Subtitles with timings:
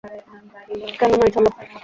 [0.99, 1.49] কেন নয়, চলো।